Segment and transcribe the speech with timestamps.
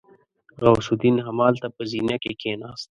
[0.63, 2.89] غوث الدين همالته په زينه کې کېناست.